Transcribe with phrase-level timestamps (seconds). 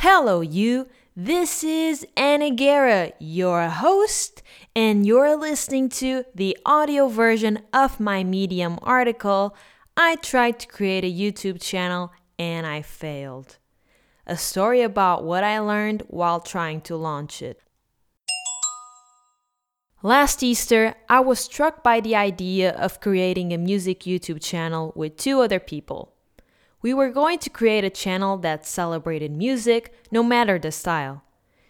[0.00, 0.86] Hello, you.
[1.16, 4.44] This is Ana Guerra, your host,
[4.76, 9.56] and you're listening to the audio version of my Medium article.
[9.96, 13.58] I tried to create a YouTube channel and I failed.
[14.24, 17.60] A story about what I learned while trying to launch it.
[20.04, 25.16] Last Easter, I was struck by the idea of creating a music YouTube channel with
[25.16, 26.14] two other people.
[26.80, 31.24] We were going to create a channel that celebrated music, no matter the style.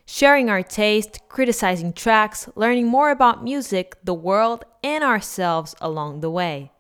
[0.05, 6.31] Sharing our taste, criticizing tracks, learning more about music, the world, and ourselves along the
[6.31, 6.73] way.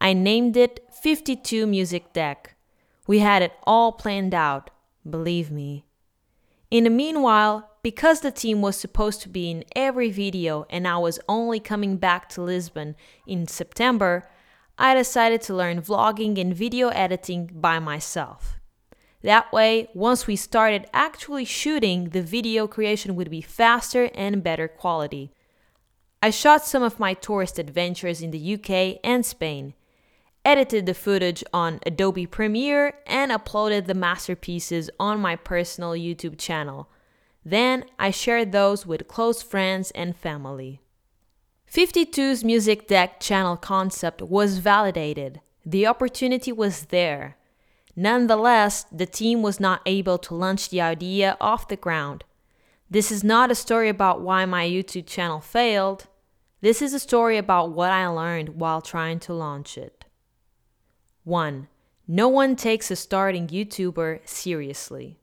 [0.00, 2.54] I named it 52 Music Deck.
[3.06, 4.70] We had it all planned out,
[5.08, 5.84] believe me.
[6.70, 10.98] In the meanwhile, because the team was supposed to be in every video and I
[10.98, 12.94] was only coming back to Lisbon
[13.26, 14.28] in September,
[14.82, 18.58] I decided to learn vlogging and video editing by myself.
[19.20, 24.68] That way, once we started actually shooting, the video creation would be faster and better
[24.68, 25.34] quality.
[26.22, 29.74] I shot some of my tourist adventures in the UK and Spain,
[30.46, 36.88] edited the footage on Adobe Premiere, and uploaded the masterpieces on my personal YouTube channel.
[37.44, 40.79] Then I shared those with close friends and family.
[41.72, 45.40] 52's Music Deck channel concept was validated.
[45.64, 47.36] The opportunity was there.
[47.94, 52.24] Nonetheless, the team was not able to launch the idea off the ground.
[52.90, 56.08] This is not a story about why my YouTube channel failed.
[56.60, 60.04] This is a story about what I learned while trying to launch it.
[61.22, 61.68] 1.
[62.08, 65.20] No one takes a starting YouTuber seriously.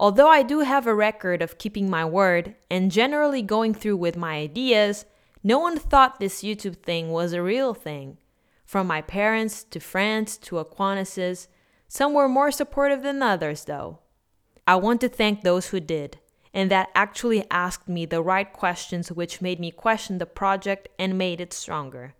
[0.00, 4.16] Although I do have a record of keeping my word and generally going through with
[4.16, 5.04] my ideas,
[5.42, 8.18] no one thought this YouTube thing was a real thing.
[8.64, 11.48] From my parents to friends to acquaintances,
[11.88, 13.98] some were more supportive than others, though.
[14.66, 16.18] I want to thank those who did,
[16.54, 21.18] and that actually asked me the right questions which made me question the project and
[21.18, 22.14] made it stronger.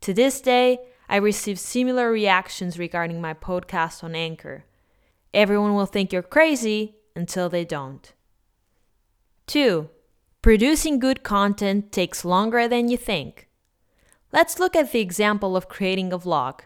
[0.00, 0.78] To this day,
[1.08, 4.64] I receive similar reactions regarding my podcast on Anchor.
[5.32, 8.12] Everyone will think you're crazy until they don't.
[9.46, 9.88] 2.
[10.42, 13.46] Producing good content takes longer than you think.
[14.32, 16.62] Let's look at the example of creating a vlog.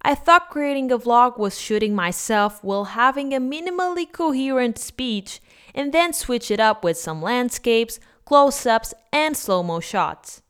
[0.00, 5.40] I thought creating a vlog was shooting myself while having a minimally coherent speech
[5.74, 10.40] and then switch it up with some landscapes, close ups, and slow mo shots.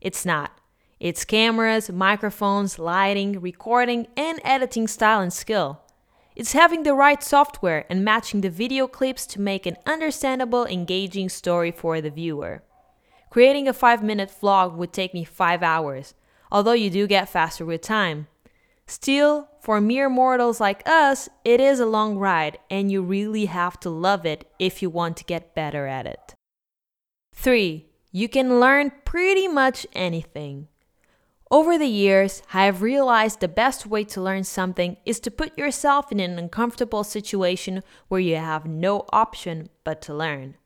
[0.00, 0.58] It's not.
[0.98, 5.83] It's cameras, microphones, lighting, recording, and editing style and skill.
[6.36, 11.28] It's having the right software and matching the video clips to make an understandable, engaging
[11.28, 12.64] story for the viewer.
[13.30, 16.14] Creating a 5 minute vlog would take me 5 hours,
[16.50, 18.26] although you do get faster with time.
[18.86, 23.78] Still, for mere mortals like us, it is a long ride and you really have
[23.80, 26.34] to love it if you want to get better at it.
[27.34, 27.86] 3.
[28.10, 30.68] You can learn pretty much anything.
[31.54, 35.56] Over the years, I have realized the best way to learn something is to put
[35.56, 40.56] yourself in an uncomfortable situation where you have no option but to learn.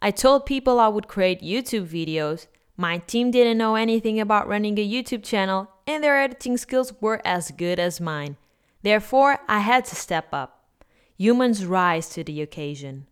[0.00, 2.48] I told people I would create YouTube videos.
[2.76, 7.22] My team didn't know anything about running a YouTube channel, and their editing skills were
[7.24, 8.36] as good as mine.
[8.82, 10.64] Therefore, I had to step up.
[11.18, 13.06] Humans rise to the occasion.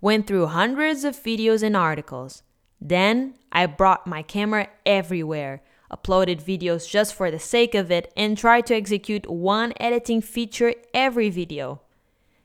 [0.00, 2.44] Went through hundreds of videos and articles.
[2.80, 5.60] Then I brought my camera everywhere
[5.94, 10.74] uploaded videos just for the sake of it, and tried to execute one editing feature
[10.92, 11.80] every video.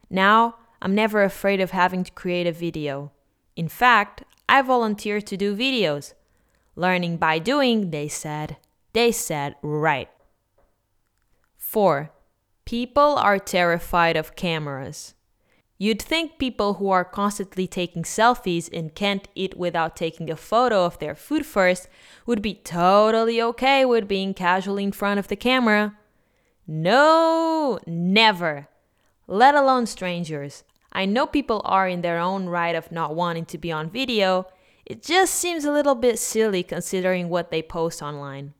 [0.09, 3.11] Now, I'm never afraid of having to create a video.
[3.55, 6.13] In fact, I volunteer to do videos.
[6.75, 8.57] Learning by doing, they said.
[8.93, 10.09] They said right.
[11.57, 12.11] 4.
[12.65, 15.13] People are terrified of cameras.
[15.81, 20.83] You'd think people who are constantly taking selfies and can't eat without taking a photo
[20.83, 21.87] of their food first
[22.25, 25.97] would be totally okay with being casually in front of the camera.
[26.67, 28.67] No, never.
[29.25, 30.65] Let alone strangers.
[30.91, 34.47] I know people are in their own right of not wanting to be on video.
[34.85, 38.53] It just seems a little bit silly considering what they post online.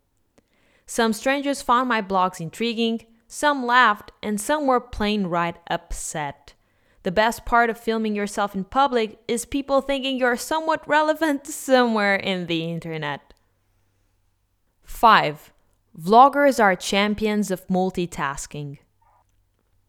[0.85, 6.53] Some strangers found my vlogs intriguing, some laughed, and some were plain right upset.
[7.03, 12.15] The best part of filming yourself in public is people thinking you're somewhat relevant somewhere
[12.15, 13.33] in the internet.
[14.83, 15.53] 5.
[15.97, 18.79] Vloggers are champions of multitasking.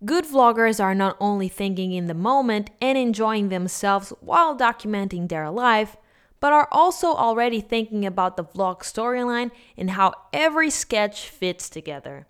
[0.05, 5.51] Good vloggers are not only thinking in the moment and enjoying themselves while documenting their
[5.51, 5.97] life,
[6.41, 12.27] but are also already thinking about the vlog storyline and how every sketch fits together.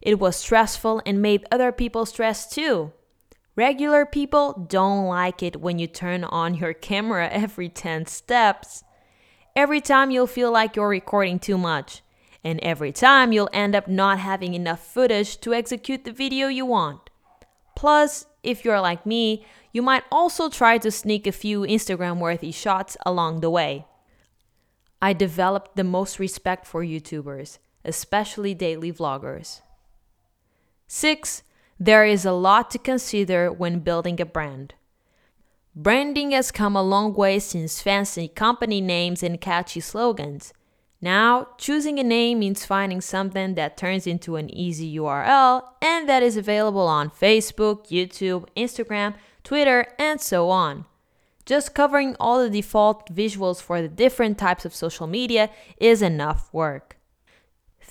[0.00, 2.92] It was stressful and made other people stressed too.
[3.54, 8.82] Regular people don't like it when you turn on your camera every 10 steps.
[9.54, 12.02] Every time you'll feel like you're recording too much,
[12.42, 16.64] and every time you'll end up not having enough footage to execute the video you
[16.64, 17.10] want.
[17.76, 22.52] Plus, if you're like me, you might also try to sneak a few Instagram worthy
[22.52, 23.86] shots along the way.
[25.02, 29.60] I developed the most respect for YouTubers, especially daily vloggers.
[30.86, 31.42] 6.
[31.84, 34.74] There is a lot to consider when building a brand.
[35.74, 40.52] Branding has come a long way since fancy company names and catchy slogans.
[41.00, 46.22] Now, choosing a name means finding something that turns into an easy URL and that
[46.22, 50.84] is available on Facebook, YouTube, Instagram, Twitter, and so on.
[51.44, 56.48] Just covering all the default visuals for the different types of social media is enough
[56.52, 56.96] work.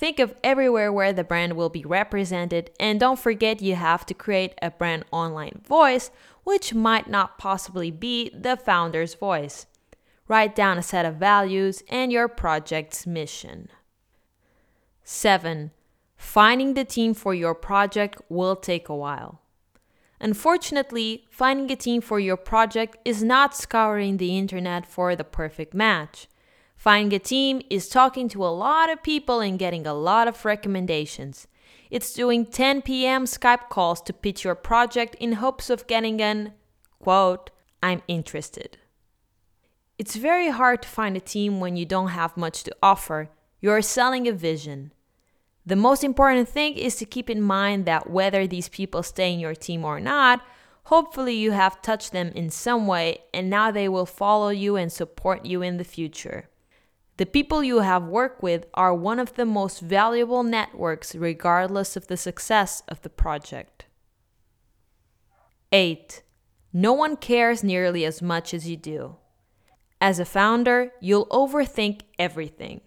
[0.02, 4.14] Think of everywhere where the brand will be represented, and don't forget you have to
[4.14, 6.10] create a brand online voice,
[6.42, 9.66] which might not possibly be the founder's voice.
[10.26, 13.68] Write down a set of values and your project's mission.
[15.04, 15.70] 7.
[16.16, 19.40] Finding the team for your project will take a while.
[20.20, 25.72] Unfortunately, finding a team for your project is not scouring the internet for the perfect
[25.72, 26.26] match.
[26.82, 30.44] Finding a team is talking to a lot of people and getting a lot of
[30.44, 31.46] recommendations.
[31.92, 33.24] It's doing 10 p.m.
[33.24, 36.54] Skype calls to pitch your project in hopes of getting an
[36.98, 37.50] quote,
[37.84, 38.78] I'm interested.
[39.96, 43.30] It's very hard to find a team when you don't have much to offer.
[43.60, 44.92] You're selling a vision.
[45.64, 49.38] The most important thing is to keep in mind that whether these people stay in
[49.38, 50.44] your team or not,
[50.86, 54.90] hopefully you have touched them in some way and now they will follow you and
[54.90, 56.48] support you in the future.
[57.22, 62.08] The people you have worked with are one of the most valuable networks, regardless of
[62.08, 63.84] the success of the project.
[65.70, 66.24] 8.
[66.72, 69.18] No one cares nearly as much as you do.
[70.00, 72.80] As a founder, you'll overthink everything.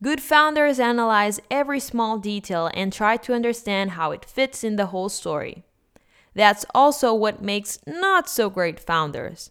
[0.00, 4.86] Good founders analyze every small detail and try to understand how it fits in the
[4.94, 5.64] whole story.
[6.32, 9.50] That's also what makes not so great founders.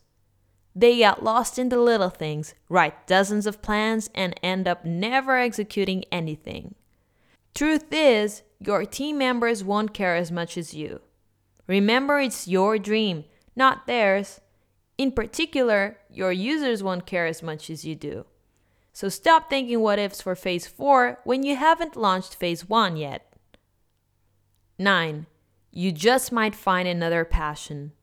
[0.75, 5.37] They get lost in the little things, write dozens of plans, and end up never
[5.37, 6.75] executing anything.
[7.53, 11.01] Truth is, your team members won't care as much as you.
[11.67, 13.25] Remember, it's your dream,
[13.55, 14.41] not theirs.
[14.97, 18.25] In particular, your users won't care as much as you do.
[18.93, 23.33] So stop thinking what ifs for phase 4 when you haven't launched phase 1 yet.
[24.79, 25.25] 9.
[25.71, 27.93] You just might find another passion.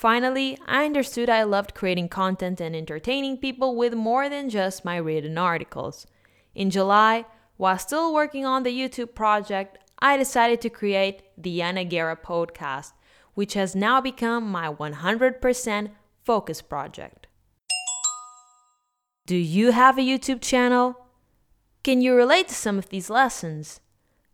[0.00, 4.96] Finally, I understood I loved creating content and entertaining people with more than just my
[4.96, 6.06] written articles.
[6.54, 7.26] In July,
[7.58, 12.92] while still working on the YouTube project, I decided to create the Ana Guerra podcast,
[13.34, 15.90] which has now become my 100%
[16.24, 17.26] focus project.
[19.26, 20.96] Do you have a YouTube channel?
[21.82, 23.80] Can you relate to some of these lessons?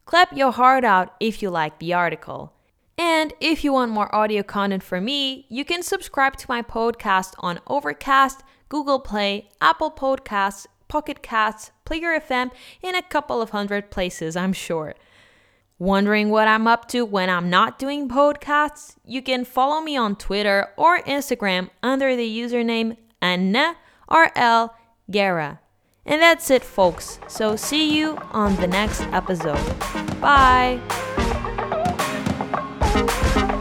[0.04, 2.52] Clap your heart out if you like the article.
[2.98, 7.34] And if you want more audio content from me, you can subscribe to my podcast
[7.38, 12.50] on Overcast, Google Play, Apple Podcasts, Pocket Casts, Player FM,
[12.82, 14.94] in a couple of hundred places, I'm sure.
[15.78, 18.96] Wondering what I'm up to when I'm not doing podcasts?
[19.04, 23.76] You can follow me on Twitter or Instagram under the username Ana
[24.10, 24.74] RL
[25.10, 25.60] Guerra.
[26.06, 27.18] And that's it, folks.
[27.26, 29.60] So see you on the next episode.
[30.20, 30.80] Bye
[32.96, 33.55] thank you